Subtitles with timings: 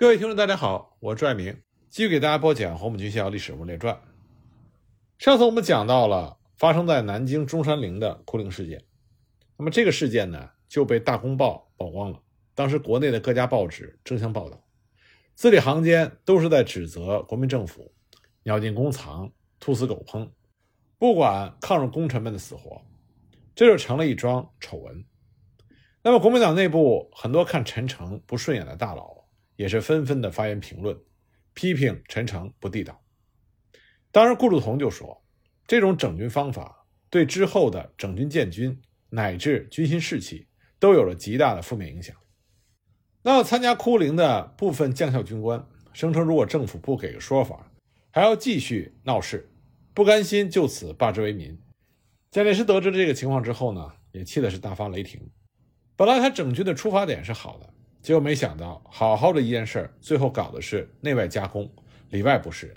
[0.00, 1.54] 各位听众，大家好，我是爱明，
[1.90, 3.94] 继续给大家播讲《黄埔军校历史人物列传》。
[5.22, 8.82] 上次我们讲到了发生在南京中山陵的哭灵事件，
[9.58, 12.18] 那么这个事件呢就被《大公报》曝光了。
[12.54, 14.64] 当时国内的各家报纸争相报道，
[15.34, 17.92] 字里行间都是在指责国民政府
[18.44, 20.30] 鸟尽弓藏、兔死狗烹，
[20.96, 22.80] 不管抗日功臣们的死活，
[23.54, 25.04] 这就成了一桩丑闻。
[26.02, 29.19] 那么国民党内部很多看陈诚不顺眼的大佬。
[29.60, 30.98] 也是纷纷的发言评论，
[31.52, 32.98] 批评陈诚不地道。
[34.10, 35.22] 当时顾祝同就说，
[35.66, 40.46] 这种整军方法对之后的整军建军乃至军心士气
[40.78, 42.16] 都有了极大的负面影响。
[43.20, 47.70] 那么参加哭灵的部分将校军官声称，如果政府不给个说法，
[48.10, 49.52] 还要继续闹事，
[49.92, 51.60] 不甘心就此罢之为民。
[52.30, 55.20] 蒋介石得知这个情况之后呢，也气的是大发雷霆。
[55.96, 57.74] 本来他整军的出发点是好的。
[58.02, 61.70] 结果没想到，好好的一件事儿最后搞的是内外夹攻，
[62.08, 62.76] 里外不是人。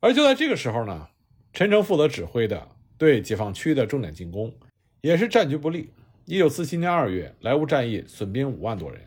[0.00, 1.08] 而就在这个时候呢，
[1.52, 4.52] 陈诚负责指挥的对解放区的重点进攻，
[5.00, 5.92] 也是战局不利。
[6.24, 9.00] 一九四七年二月，莱芜战役损兵五万多人；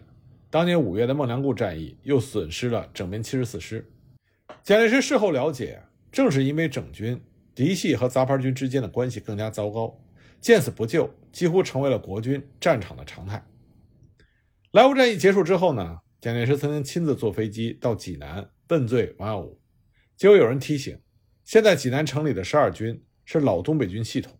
[0.49, 3.91] 当年五月的孟良崮战役又损失了整编七十四师。
[4.63, 5.81] 蒋介石事后了解，
[6.13, 7.21] 正是因为整军
[7.53, 9.99] 嫡系和杂牌军之间的关系更加糟糕，
[10.39, 13.43] 见死不救几乎成为了国军战场的常态。
[14.71, 19.59] 莱芜战役结束之后呢，蒋介石曾经亲自坐飞机到济南问罪王耀武，
[20.15, 21.01] 结果有人提醒，
[21.43, 24.39] 现在济南城里的十二军是老东北军系统，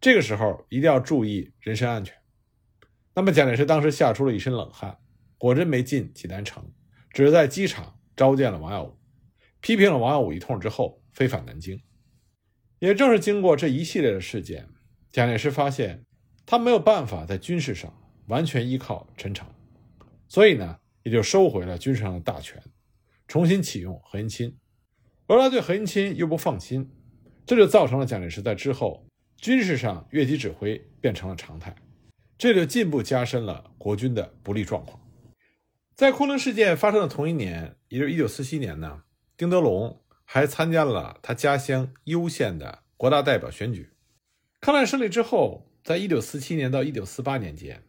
[0.00, 2.14] 这个时候一定要注意人身安全。
[3.16, 4.96] 那么蒋介石当时吓出了一身冷汗，
[5.38, 6.72] 果真没进济南城，
[7.10, 8.96] 只是在机场召见了王耀武，
[9.60, 11.82] 批评了王耀武一通之后飞返南京。
[12.78, 14.68] 也正是经过这一系列的事件，
[15.10, 16.06] 蒋介石发现
[16.46, 17.92] 他没有办法在军事上。
[18.28, 19.46] 完全依靠陈诚，
[20.28, 22.62] 所以呢，也就收回了军事上的大权，
[23.26, 24.54] 重新启用何应钦。
[25.26, 26.90] 而他对何应钦又不放心，
[27.44, 29.06] 这就造成了蒋介石在之后
[29.36, 31.74] 军事上越级指挥变成了常态，
[32.36, 35.00] 这就进一步加深了国军的不利状况。
[35.94, 39.02] 在昆仑事件发生的同一年，也就是1947年呢，
[39.36, 43.90] 丁德龙还参加了他家乡攸县的国大代表选举。
[44.60, 47.82] 抗战胜利之后，在1947年到1948年间。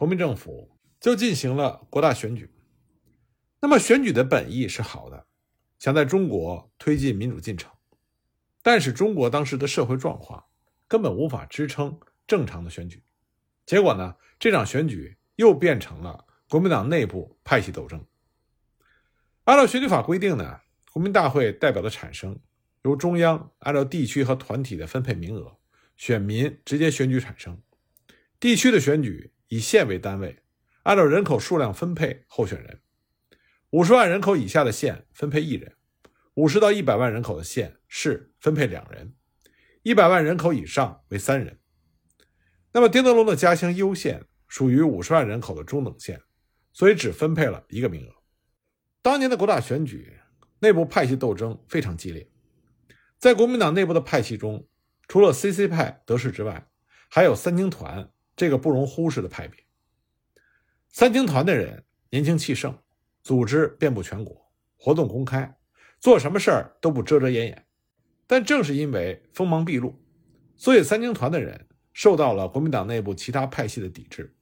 [0.00, 2.50] 国民政府就进行了国大选举，
[3.60, 5.26] 那么选举的本意是好的，
[5.78, 7.70] 想在中国推进民主进程，
[8.62, 10.42] 但是中国当时的社会状况
[10.88, 13.02] 根本无法支撑正常的选举，
[13.66, 18.02] 结果呢，这场选举又变成了国民党内部派系斗争。
[19.44, 20.60] 按照选举法规定呢，
[20.94, 22.40] 国民大会代表的产生
[22.84, 25.58] 由中央按照地区和团体的分配名额，
[25.98, 27.60] 选民直接选举产生，
[28.38, 29.34] 地区的选举。
[29.50, 30.44] 以县为单位，
[30.84, 32.80] 按照人口数量分配候选人。
[33.70, 35.76] 五十万人口以下的县分配一人，
[36.34, 39.12] 五十到一百万人口的县市分配两人，
[39.82, 41.58] 一百万人口以上为三人。
[42.72, 46.22] 那么丁德龙的家乡攸县属于五十万人口的中等县，
[46.72, 48.14] 所以只分配了一个名额。
[49.02, 50.16] 当年的国大选举
[50.60, 52.30] 内部派系斗争非常激烈，
[53.18, 54.68] 在国民党内部的派系中，
[55.08, 56.68] 除了 CC 派得势之外，
[57.08, 58.08] 还有三青团。
[58.40, 59.62] 这个不容忽视的派别，
[60.88, 62.74] 三青团的人年轻气盛，
[63.22, 65.58] 组织遍布全国，活动公开，
[65.98, 67.66] 做什么事儿都不遮遮掩掩。
[68.26, 69.94] 但正是因为锋芒毕露，
[70.56, 74.34] 所以三青团的人受到了国民党内部其他派系的抵制。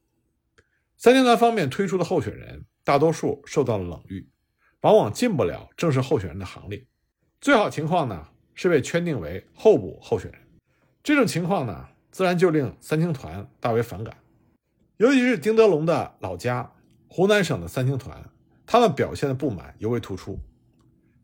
[0.95, 4.25] 三青团方面推出的候选人，大多数受到了冷遇，
[4.79, 6.87] 往往进不了正式候选人的行列。
[7.41, 10.39] 最好情况呢，是被圈定为候补候选人。
[11.03, 11.89] 这种情况呢。
[12.11, 14.17] 自然就令三青团大为反感，
[14.97, 16.73] 尤其是丁德龙的老家
[17.07, 18.29] 湖南省的三青团，
[18.65, 20.39] 他们表现的不满尤为突出。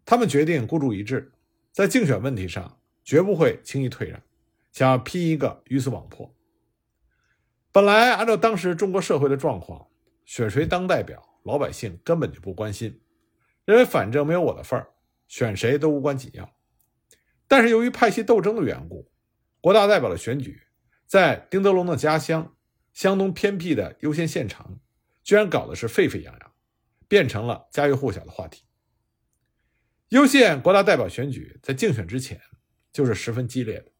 [0.05, 1.31] 他们决定孤注一掷，
[1.71, 4.21] 在竞选问题上绝不会轻易退让，
[4.71, 6.31] 想要拼一个鱼死网破。
[7.71, 9.87] 本来按照当时中国社会的状况，
[10.23, 13.01] 选谁当代表，老百姓根本就不关心，
[13.65, 14.87] 认为反正没有我的份儿，
[15.27, 16.49] 选谁都无关紧要。
[17.47, 19.11] 但是由于派系斗争的缘故，
[19.59, 20.61] 国大代表的选举。
[21.05, 22.55] 在丁德龙的家乡，
[22.93, 24.79] 湘东偏僻的攸县县城，
[25.23, 26.51] 居然搞的是沸沸扬扬，
[27.07, 28.63] 变成了家喻户晓的话题。
[30.09, 32.39] 攸县国大代表选举在竞选之前
[32.91, 33.91] 就是十分激烈的。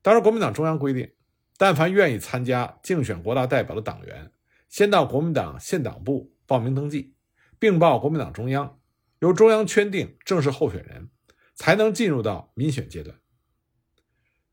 [0.00, 1.12] 当时国民党中央规定，
[1.56, 4.32] 但凡愿意参加竞选国大代表的党员，
[4.68, 7.14] 先到国民党县党部报名登记，
[7.58, 8.80] 并报国民党中央，
[9.20, 11.10] 由中央圈定正式候选人，
[11.54, 13.18] 才能进入到民选阶段。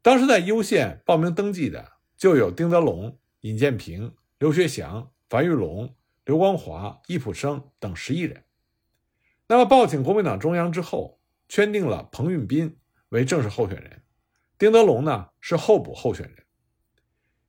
[0.05, 8.43] 当时在攸县报名登记的就有丁德龙、尹建平、刘学祥、樊玉龙、刘光华、易普生等十一人。
[9.47, 11.19] 那么报请国民党中央之后，
[11.49, 12.77] 圈定了彭运斌
[13.09, 14.03] 为正式候选人，
[14.59, 16.45] 丁德龙呢是候补候选人。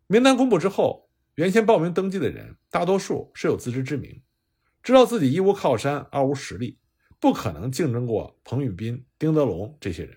[0.06, 4.22] 名单公布之后，原先报名登记的人大多数是有自知之明，
[4.82, 6.78] 知道自己一无靠山，二无实力，
[7.20, 10.16] 不可能竞争过彭运斌、丁德龙这些人。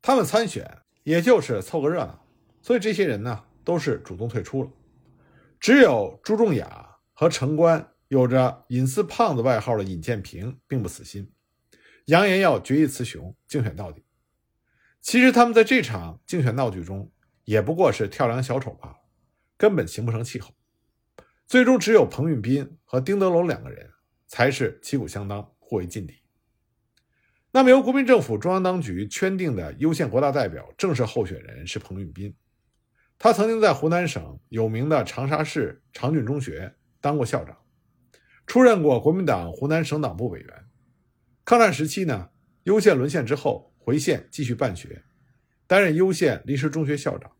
[0.00, 2.26] 他们参选也就是凑个热闹，
[2.62, 4.70] 所以这些人呢都是主动退出了。
[5.58, 11.32] 只有朱仲雅和城关有着“隐私胖子”外号的尹建平并不死心，
[12.06, 14.04] 扬言要决一雌雄，竞选到底。
[15.00, 17.10] 其实他们在这场竞选闹剧中。
[17.46, 18.96] 也不过是跳梁小丑罢了，
[19.56, 20.54] 根本形不成气候。
[21.48, 23.90] 最终只有彭运斌和丁德龙两个人
[24.28, 26.19] 才是旗鼓相当，互为劲敌。
[27.52, 32.32] 那么由国民政府中央当局圈定的优先国大代表正式候选人是彭运斌，
[33.18, 37.56] 他曾经在湖南省有名的长沙市长郡中学当过校长，
[38.46, 40.64] 出任过国民党湖南省党部委员。
[41.44, 42.30] 抗战时期呢，
[42.62, 45.02] 攸县沦陷之后回县继续办学，
[45.66, 47.32] 担任攸县临时中学校长。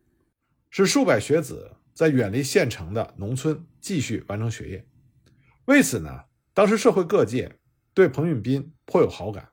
[0.71, 4.85] 使数百学子在远离县城的农村继续完成学业。
[5.67, 7.59] 为此呢，当时社会各界
[7.95, 9.49] 对彭运斌颇有好感，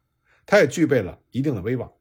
[0.47, 1.91] 他也具备了一定的威望。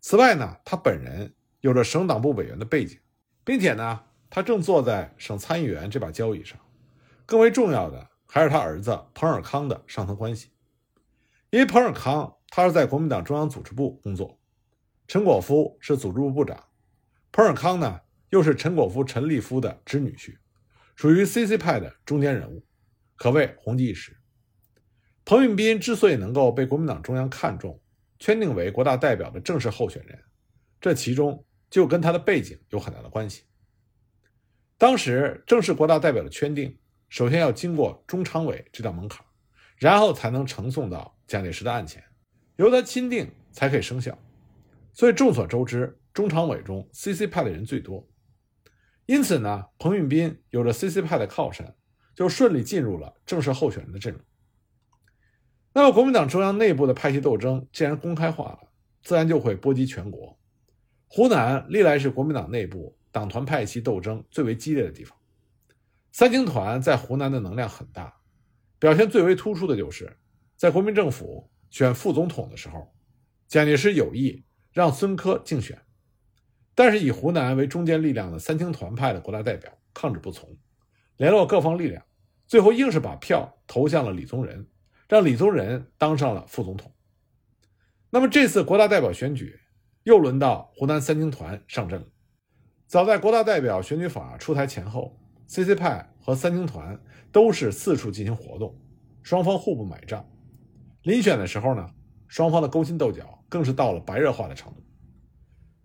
[0.00, 2.98] 此外呢，他本人有着省党部委员的背景，
[3.44, 6.58] 并且呢，他正坐在省参议员这把交椅上。
[7.24, 10.48] 更为重要的还是他儿子彭尔康的上层关系，
[11.50, 14.40] 因为彭尔康他是在国民党中央组织部工作，
[15.06, 16.60] 陈果夫是组织部部长，
[17.30, 18.00] 彭尔康呢。
[18.30, 20.36] 又是陈果夫、陈立夫的侄女婿，
[20.96, 22.62] 属于 CC 派的中间人物，
[23.16, 24.17] 可谓红极一时。
[25.28, 27.78] 彭运斌之所以能够被国民党中央看中，
[28.18, 30.18] 圈定为国大代表的正式候选人，
[30.80, 33.42] 这其中就跟他的背景有很大的关系。
[34.78, 36.78] 当时正式国大代表的圈定，
[37.10, 39.22] 首先要经过中常委这道门槛，
[39.76, 42.02] 然后才能呈送到蒋介石的案前，
[42.56, 44.18] 由他钦定才可以生效。
[44.94, 48.08] 所以众所周知，中常委中 CC 派的人最多。
[49.04, 51.76] 因此呢，彭运斌有着 CC 派的靠山，
[52.14, 54.22] 就顺利进入了正式候选人的阵容。
[55.78, 58.58] 那么，国民党中央内部的派系斗争既然公开化了，
[59.04, 60.36] 自然就会波及全国。
[61.06, 65.16] 湖南历来是国民党内部党团派系斗争最为激烈的地方。
[66.10, 68.12] 三青团在湖南的能量很大，
[68.80, 70.16] 表现最为突出的就是
[70.56, 72.92] 在国民政府选副总统的时候，
[73.46, 75.80] 蒋介石有意让孙科竞选。
[76.74, 80.56] 但是以湖南为中坚力量的三青团派的国大代表抗旨不从，
[81.18, 82.04] 联络各方力量，
[82.48, 84.66] 最后硬是把票投向了李宗仁，
[85.08, 86.92] 让李宗仁当上了副总统。
[88.10, 89.58] 那么这次国大代表选举
[90.04, 92.06] 又轮到湖南三青团上阵了。
[92.86, 96.98] 早在国大代表选举法出台前后，CC 派和三青团
[97.32, 98.78] 都是四处进行活动，
[99.22, 100.26] 双方互不买账。
[101.04, 101.90] 遴选的时候呢，
[102.26, 104.82] 双方的勾心斗角更是到了白热化的程度。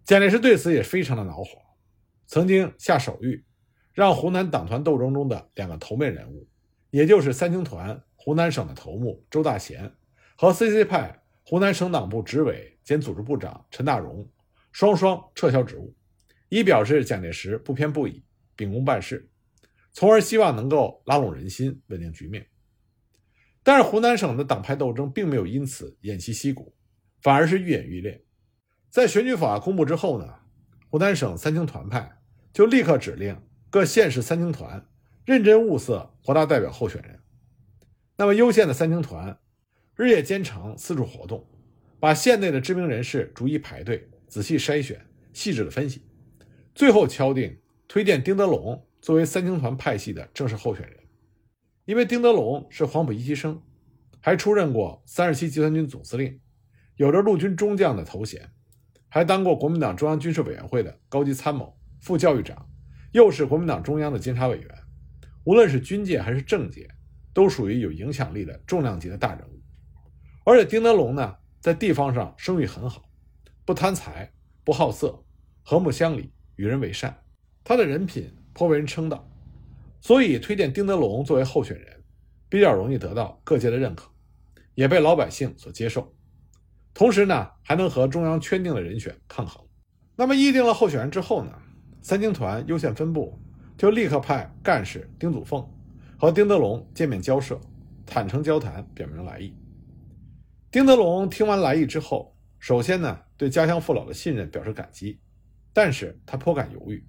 [0.05, 1.45] 蒋介石对此也非常的恼火，
[2.25, 3.43] 曾经下手谕，
[3.93, 6.47] 让湖南党团斗争中的两个头面人物，
[6.89, 9.91] 也就是三青团湖南省的头目周大贤
[10.37, 14.25] 和 CC 派湖南省党部执委兼组织部长陈大荣，
[14.71, 15.93] 双双撤销职务，
[16.47, 18.23] 以表示蒋介石不偏不倚，
[18.55, 19.29] 秉公办事，
[19.91, 22.47] 从而希望能够拉拢人心，稳定局面。
[23.61, 26.73] 但是湖南省的党派斗争并没有因此偃旗息鼓，
[27.21, 28.23] 反而是愈演愈烈。
[28.89, 30.33] 在选举法公布之后呢，
[30.89, 32.21] 湖南省三青团派
[32.53, 33.37] 就立刻指令
[33.69, 34.87] 各县市三青团
[35.25, 37.19] 认真物色国大代表候选人。
[38.23, 39.37] 那么，优县的三青团
[39.97, 41.45] 日夜兼程，四处活动，
[41.99, 46.03] 把县内的知名人士逐一排队，仔细筛选，细致的分析，
[46.73, 50.97] 最后敲定推荐丁德龙作为三青团派系的正式候选人。
[51.83, 53.61] 因为丁德龙是黄埔一期生，
[54.21, 56.39] 还出任过三十七集团军总司令，
[56.95, 58.49] 有着陆军中将的头衔。
[59.09, 62.69] 还当过国民党中央军事委员会的高级参谋、副教育长，
[63.11, 64.69] 又是国民党中央的监察委员，
[65.43, 66.89] 无论是军界还是政界，
[67.33, 69.59] 都属于有影响力的重量级的大人物。
[70.45, 73.03] 而且丁德龙呢，在地方上声誉很好，
[73.65, 74.31] 不贪财，
[74.63, 75.23] 不好色，
[75.63, 77.23] 和睦乡里，与人为善，
[77.63, 79.27] 他的人品颇为人称道，
[80.01, 82.03] 所以推荐丁德龙作为候选人，
[82.49, 84.09] 比较容易得到各界的认可，
[84.75, 86.13] 也被老百姓所接受。
[86.93, 89.65] 同时呢，还能和中央圈定的人选抗衡。
[90.15, 91.51] 那么议定了候选人之后呢，
[92.01, 93.41] 三青团优先分部
[93.77, 95.67] 就立刻派干事丁祖凤
[96.23, 97.59] 和丁德龙见面交涉，
[98.05, 99.53] 坦诚交谈，表明来意。
[100.71, 105.19] 丁德龙听完来意之后，首先呢对家乡父老的信任表示感激，
[105.73, 107.05] 但是他颇感犹豫，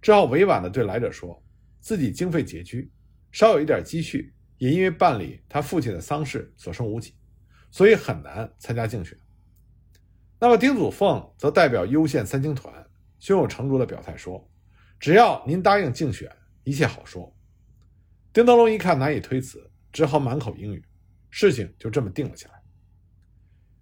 [0.00, 1.44] 只好委婉地对来者说，
[1.80, 2.90] 自己经费拮据，
[3.30, 7.14] 稍有一点积蓄，也因为办理他父亲的丧事所剩无几。
[7.70, 9.14] 所以很难参加竞选。
[10.40, 12.72] 那么丁祖凤则代表攸县三青团，
[13.18, 14.42] 胸有成竹地表态说
[14.98, 17.30] ：“只要您答应竞选，一切好说。”
[18.34, 20.82] 丁德龙一看难以推辞，只好满口应允，
[21.30, 22.60] 事情就这么定了下来。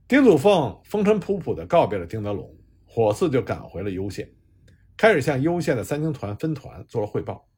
[0.06, 2.54] 丁祖凤风尘仆仆地告别了丁德龙，
[2.84, 4.30] 火速就赶回了攸县，
[4.94, 7.48] 开始向攸县的三青团分团做了汇报。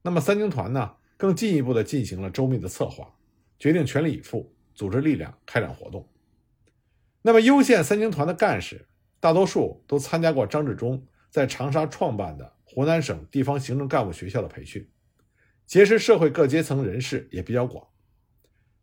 [0.00, 3.14] 那么三青团呢，更进一步地进行了周密的策划，
[3.58, 6.08] 决定全力以赴，组织力量开展活动。
[7.20, 8.88] 那么攸县三青团的干事，
[9.20, 14.88] 大多数都参加过张治中在长沙创办的湖南省地方行政干部学校的培训。
[15.72, 17.82] 结识社会各阶层人士也比较广，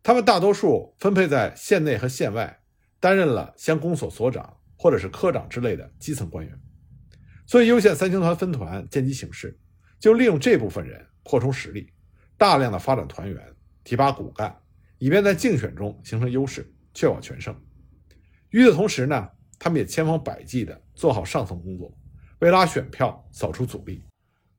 [0.01, 2.61] 他们大多数分配在县内和县外，
[2.99, 6.59] 担任了乡公所所长或者是科长之类的基层官员。
[7.45, 9.55] 所以，攸县三青团分团见机行事，
[9.99, 11.93] 就利用这部分人扩充实力，
[12.39, 13.39] 大量的发展团员，
[13.83, 14.59] 提拔骨干，
[14.97, 17.55] 以便在竞选中形成优势，确保全胜。
[18.49, 19.29] 与此同时呢，
[19.59, 21.95] 他们也千方百计地做好上层工作，
[22.39, 24.03] 为拉选票扫除阻力。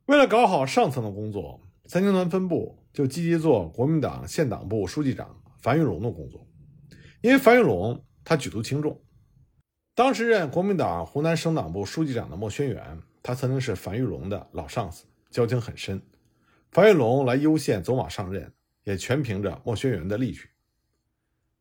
[0.07, 1.61] 为了搞好上层的工作。
[1.91, 6.47] 三青团分部就积极做国民党县党部书记长樊玉龙的工作，
[7.21, 9.03] 因为樊玉龙他举足轻重。
[9.97, 16.01] 当时任国民党湖南省党部书记长的莫宣元，他曾经是樊玉龙的老上司，交情很深。
[16.71, 18.55] 樊玉龙来攸县走马上任，
[18.85, 20.49] 也全凭着莫宣元的力举。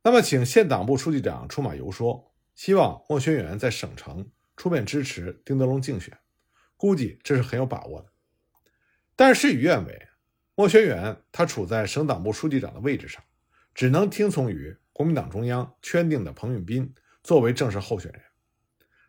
[0.04, 6.16] 那么，请县党部书记长出马游说，希望莫宣元在省城出面支持丁德龙竞选，
[6.78, 8.10] 估计这是很有把握的。
[9.16, 10.06] 但是事与愿违。
[10.60, 13.24] 莫学远，他处在省党部书记长的位置上，
[13.74, 18.22] 只能听从于国民党中央圈定的彭运斌作为正式候选人。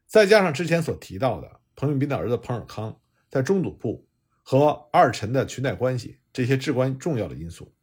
[0.07, 2.97] 再加上之前所提到的彭运斌的儿子彭尔康
[3.29, 4.07] 在中组部
[4.45, 7.75] 和二陈的裙带关系这些至关重要的因素，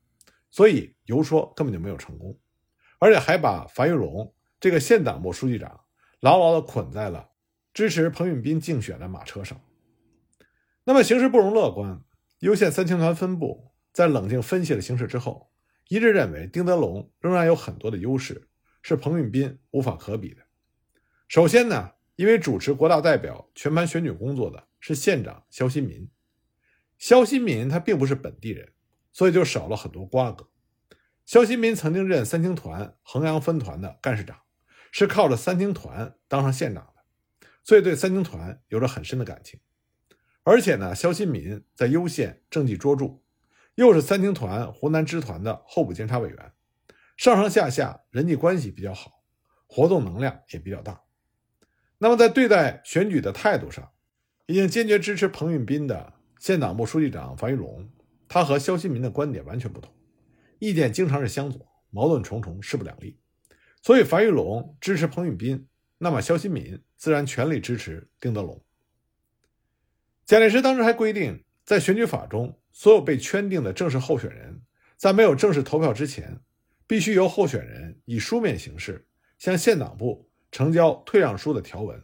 [0.50, 2.40] 所以游说根本就没有成功，
[3.00, 5.82] 而且还把樊玉龙这个县党部书记长
[6.22, 7.32] 牢牢地捆在了
[7.74, 9.60] 支持彭运斌竞选的马车上。
[10.86, 12.02] 那么形势不容乐观。
[12.40, 15.52] 攸县三青团分部在冷静分析了形势之后，
[15.88, 18.48] 一致认为丁德龙仍然有很多的优势，
[18.84, 20.44] 是彭运斌无法可比的。
[21.28, 26.08] 首先呢，因为主持国大代表全盘选举工作的是县长肖新民，
[27.00, 28.72] 肖新民他并不是本地人，
[29.12, 30.48] 所以就少了很多瓜葛。
[31.26, 34.40] 肖新民曾经任三青团衡阳分团的干事长，
[34.92, 39.60] 是靠着三青团当上县长的，所以对三青团有着很深的感情。
[40.50, 43.20] 而且呢，肖新民在攸县政绩卓著，
[43.76, 46.54] 又是三青团湖南支团的候补监察委员，
[47.18, 49.26] 上上下下人际关系比较好，
[49.68, 51.02] 活动能量也比较大。
[51.98, 53.92] 那么在对待选举的态度上，
[54.46, 57.90] 已经坚决支持彭运斌的县党部书记长樊玉龙，
[58.30, 59.94] 他和肖新民的观点完全不同，
[60.60, 63.20] 意见经常是相左，矛盾重重，势不两立。
[63.82, 68.64] 所以樊玉龙支持彭运斌，那么肖新民自然全力支持丁德龙。
[70.28, 74.62] 蒋介石当时还规定，在选举法中，所有被圈定的正式候选人，
[74.98, 76.42] 在没有正式投票之前，
[76.86, 79.08] 必须由候选人以书面形式
[79.40, 82.04] 向县党部呈交退让书的条文，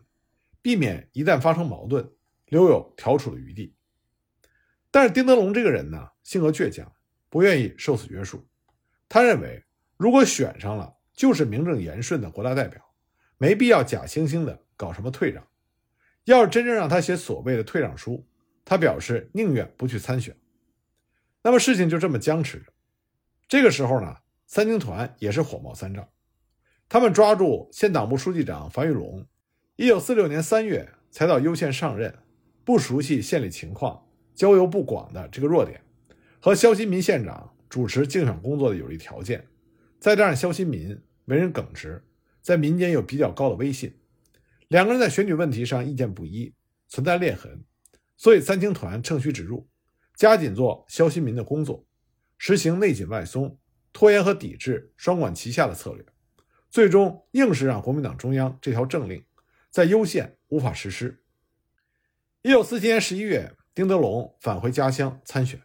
[0.62, 2.10] 避免一旦发生矛盾，
[2.46, 3.76] 留有调处的余地。
[4.90, 6.90] 但是丁德龙这个人呢，性格倔强，
[7.30, 8.48] 不愿意受此约束。
[9.10, 9.66] 他认为，
[9.98, 12.82] 如果选上了，就是名正言顺的国大代表，
[13.38, 15.46] 没必要假惺惺的搞什么退让。
[16.26, 18.26] 要是真正让他写所谓的退让书，
[18.64, 20.36] 他表示宁愿不去参选。
[21.42, 22.72] 那么事情就这么僵持着。
[23.48, 26.08] 这个时候呢，三青团也是火冒三丈，
[26.88, 29.26] 他们抓住县党部书记长樊玉龙，
[29.76, 32.20] 一九四六年三月才到攸县上任，
[32.64, 35.82] 不熟悉县里情况，交游不广的这个弱点，
[36.40, 39.46] 和肖新民县长主持竞选工作的有利条件，
[40.00, 42.02] 再加上肖新民为人耿直，
[42.42, 43.94] 在民间有比较高的威信。
[44.70, 46.54] 两个人在选举问题上意见不一，
[46.88, 47.64] 存在裂痕，
[48.18, 49.68] 所以三青团趁虚直入，
[50.16, 51.86] 加紧做肖新民的工作，
[52.38, 53.60] 实行内紧外松、
[53.92, 56.06] 拖延和抵制双管齐下的策略，
[56.70, 59.24] 最终硬是让国民党中央这条政令
[59.70, 61.24] 在攸县无法实施。
[62.42, 65.62] 一九四七年十一月，丁德龙返回家乡参选，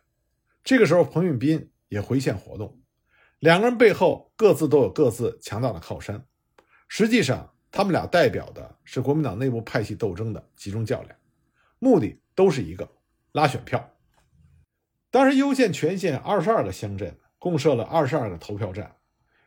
[0.62, 2.80] 这个时候彭运斌也回县活动，
[3.38, 6.26] 两个人背后各自都有各自强大的靠山，
[6.88, 7.54] 实际上。
[7.70, 11.14] 他们俩代表的是国民党内部派系斗争的集中较量，
[11.78, 12.90] 目的都是一个
[13.32, 13.94] 拉选票。
[15.10, 18.96] 当时攸县全县二十二个乡镇共设了二十二个投票站，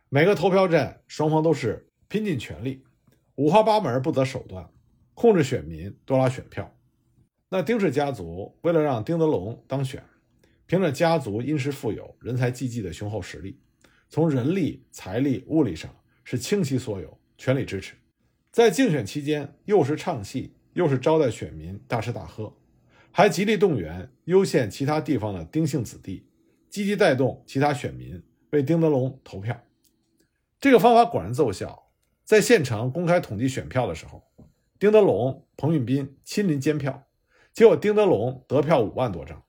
[0.09, 2.83] 每个投票站双方都是拼尽全力，
[3.35, 4.69] 五花八门不择手段，
[5.13, 6.75] 控制选民多拉选票。
[7.49, 10.03] 那丁氏家族为了让丁德龙当选，
[10.67, 13.59] 凭着家族殷实富有、人才济济的雄厚实力，
[14.09, 15.93] 从人力、财力、物力上。
[16.23, 17.95] 是倾其所有，全力支持。
[18.51, 22.53] 在竞选期间，又是唱戏，又是招待选民大吃大喝，
[23.09, 26.27] 还极力动员攸县其他地方的丁姓子弟，
[26.69, 29.63] 积极带动其他选民为丁德龙投票。
[30.59, 31.87] 这个方法果然奏效。
[32.23, 34.23] 在县城公开统计选票的时候，
[34.79, 37.05] 丁德龙、彭运斌亲临监票，
[37.51, 39.43] 结果丁德龙得票五万多张，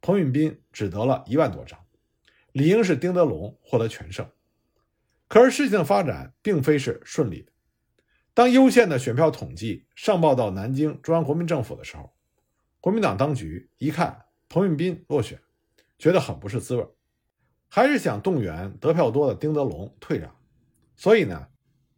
[0.00, 1.78] 彭运斌只得了一万多张，
[2.52, 4.26] 理应是丁德龙获得全胜。
[5.28, 7.51] 可是事情的发展并非是顺利的。
[8.34, 12.10] 当攸县的选票统计上报到南京中央国民政府的时候，
[12.80, 15.38] 国民党当局一看彭运斌落选，
[15.98, 16.86] 觉得很不是滋味，
[17.68, 20.34] 还是想动员得票多的丁德龙退让，
[20.96, 21.48] 所以呢。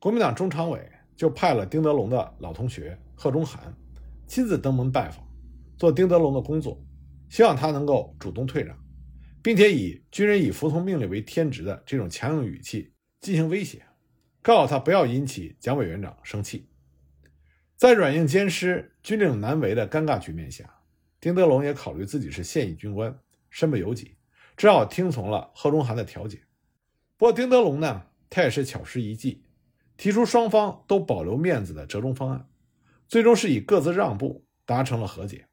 [0.01, 0.87] 国民党中常委
[1.17, 3.75] 就派了丁德龙的老同学贺中涵
[4.27, 5.27] 亲自登门拜访，
[5.79, 6.79] 做丁德龙的工作，
[7.31, 8.79] 希望他能够主动退让，
[9.43, 13.83] 并且以军人以服从命令为天职的这种强硬语气进行威胁，
[14.45, 16.69] 告诉他不要引起蒋委员长生气。
[17.77, 20.83] 在软硬兼施、军令难违的尴尬局面下，
[21.19, 24.19] 丁德龙也考虑自己是现役军官，身不由己，
[24.55, 26.43] 只好听从了贺中涵的调解。
[27.17, 29.43] 不过丁德龙呢，他也是巧施一计。
[29.97, 32.47] 提出双方都保留面子的折中方案，
[33.09, 35.47] 最终是以各自让步达成了和解。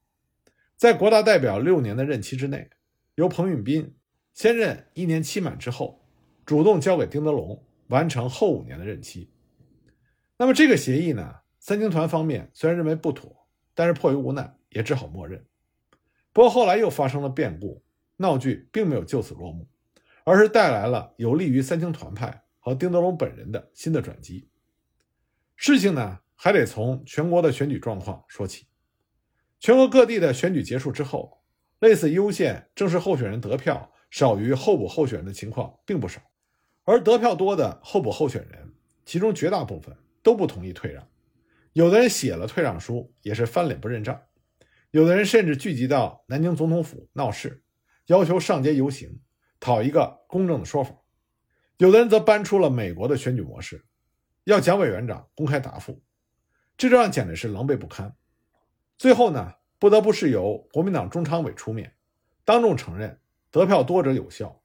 [0.75, 2.69] 在国大代表六年的任期之内，
[3.15, 3.95] 由彭允斌
[4.33, 6.05] 先任一年期满之后，
[6.45, 9.31] 主动交给丁德龙完成后五年的任期。
[10.38, 11.36] 那么这个协议呢？
[11.60, 15.45] 三青团方面虽然认为不妥，但是迫于无奈也只好默认。
[16.33, 17.83] 不过后来又发生了变故，
[18.17, 19.67] 闹剧并没有就此落幕，
[20.24, 22.43] 而是带来了有利于三青团派。
[22.63, 24.48] 和丁德龙本人的新的转机，
[25.55, 28.67] 事情呢还得从全国的选举状况说起。
[29.60, 31.41] 全国各地的选举结束之后，
[31.79, 36.21] 类似优县正式候选人得票少于候补候选人的情况并不少，
[36.83, 38.73] 而得票多的候补候选人，
[39.05, 41.07] 其中绝大部分都不同意退让，
[41.74, 44.22] 有的人写了退让书也是翻脸不认账，
[44.91, 47.63] 有的人甚至聚集到南京总统府闹事，
[48.07, 49.20] 要求上街游行，
[49.59, 50.96] 讨一个公正的说法。
[51.77, 53.85] 有的人则搬出了美国的选举模式，
[54.44, 56.03] 要蒋委员长公开答复，
[56.77, 58.15] 这让简直是狼狈不堪。
[58.98, 61.96] 最后呢，不得不是由国民党中常委出面，
[62.46, 64.60] 当众承认得票多者有效，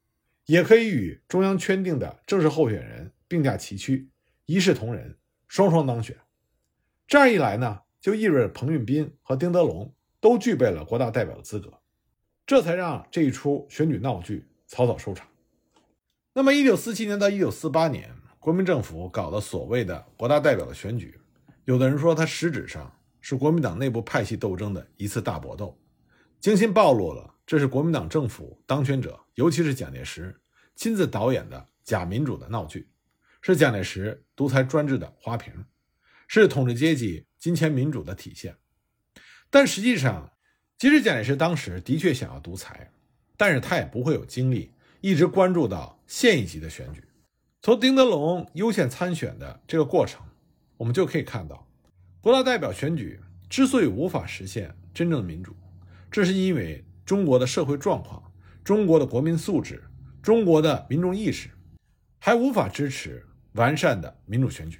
[0.46, 4.09] 也可以与中央圈定的正式候选人并驾齐驱，
[4.46, 5.16] 一视同仁，
[5.48, 6.16] 双双当选。
[7.06, 11.72] 这样一来呢，就意味着彭运斌和丁德龙都具备了国大代表的资格，
[12.46, 15.26] 这才让这一出选举闹剧草草收场。
[16.32, 21.18] 那么，一九四七年到一九四八年，国民政府搞的所谓的国大代表的选举，
[21.64, 25.76] 有的人说它实质上是国民党内部派系斗争的一次大搏斗，
[26.40, 30.40] 精心暴露了这是国民党政府当权者，尤其是蒋介石
[30.75, 32.88] 亲自导演的假民主的闹剧，
[33.40, 35.53] 是蒋介石独裁专制的花瓶，
[36.29, 38.57] 是统治阶级金钱民主的体现。
[39.51, 40.33] 但实际上，
[40.79, 42.92] 即使蒋介石当时的确想要独裁，
[43.37, 45.94] 但是他也不会有精力一直关注到。
[46.07, 47.03] 县一级的选举，
[47.61, 50.25] 从丁德龙优先参选的这个过程，
[50.77, 51.68] 我们就可以看到，
[52.20, 53.20] 国大代表选举
[53.51, 55.53] 之所以无法实现真正的民主，
[56.16, 58.33] 这是因为中国的社会状况、
[58.64, 59.85] 中国的国民素质、
[60.22, 61.50] 中国的民众意识，
[62.18, 64.79] 还无法支持完善的民主选举。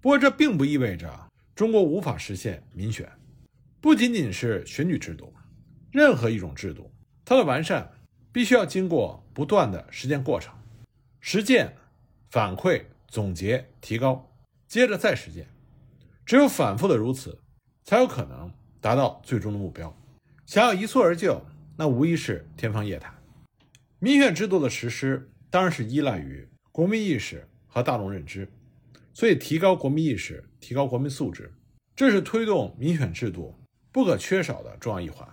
[0.00, 1.12] 不过，这并不意味着
[1.56, 3.10] 中国无法实现民选。
[3.80, 5.34] 不仅仅是选举制度，
[5.90, 6.88] 任何一种制度，
[7.24, 7.90] 它的完善
[8.30, 10.54] 必须要经过不断的实践过程。
[11.18, 11.74] 实践、
[12.30, 14.32] 反馈、总结、提高，
[14.68, 15.48] 接着再实践，
[16.24, 17.36] 只有反复的如此，
[17.82, 19.92] 才有可能达到最终的目标。
[20.48, 21.44] 想要一蹴而就，
[21.76, 23.14] 那无疑是天方夜谭。
[23.98, 28.48] 民选制度的实施当然是依赖于国民意识和大众认知，
[29.12, 31.52] 所以提高国民意识、提高国民素质，
[31.94, 33.54] 这是推动民选制度
[33.92, 35.28] 不可缺少的重要一环。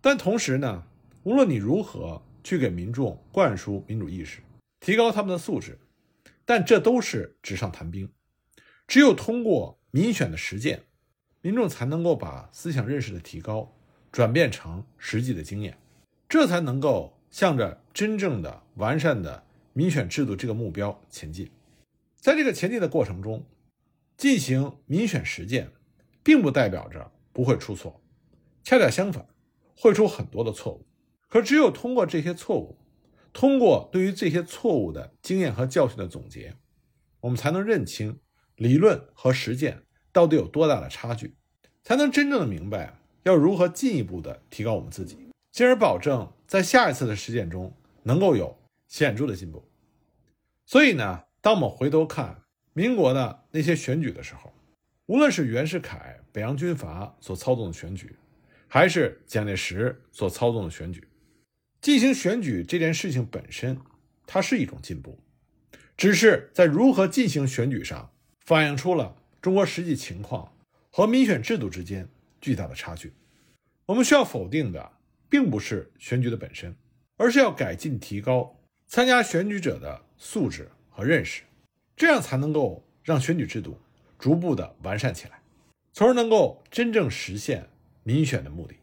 [0.00, 0.84] 但同时呢，
[1.24, 4.40] 无论你如何去给民众灌输民主意识，
[4.80, 5.78] 提高他们的素质，
[6.46, 8.10] 但这都是纸上谈兵。
[8.86, 10.84] 只有通过民选的实践，
[11.42, 13.74] 民众才能够把思想认识的提高
[14.16, 15.76] 转变成实际的经验，
[16.26, 21.50] 这才能够向着真正的完善的民选制度这个目标前进。
[22.18, 23.44] 在这个前进的过程中，
[24.16, 25.70] 进行民选实践，
[26.22, 28.00] 并不代表着不会出错，
[28.64, 29.26] 恰恰相反，
[29.76, 30.86] 会出很多的错误。
[31.28, 32.78] 可只有通过这些错误，
[33.34, 36.56] 通过对于这些错误的经验和教训的总结，
[37.20, 38.18] 我们才能认清
[38.54, 41.36] 理论和实践到底有多大的差距，
[41.82, 45.18] 才能真正的明白要如何进一步的提高我们自己，
[45.50, 49.68] 进而保证在下一次的实践中能够有显著的进步。
[50.64, 52.40] 所以呢，当我们回头看
[52.72, 54.52] 民国的那些选举的时候，
[55.06, 58.14] 无论是袁世凯、北洋军阀所操纵的选举，
[58.68, 61.08] 还是蒋介石所操纵的选举，
[61.80, 63.76] 进行选举这件事情本身，
[64.24, 65.18] 它是一种进步，
[65.96, 68.08] 只是在如何进行选举上，
[68.44, 70.52] 反映出了中国实际情况
[70.92, 72.08] 和民选制度之间
[72.46, 73.12] 巨大的差距。
[73.86, 74.92] 我们需要否定的，
[75.28, 76.76] 并不是选举的本身，
[77.16, 78.56] 而是要改进提高
[78.86, 81.42] 参加选举者的素质和认识。
[81.96, 83.80] 这样才能够让选举制度
[84.16, 85.40] 逐步的完善起来，
[85.92, 87.68] 从而能够真正实现
[88.04, 88.76] 民选的目的。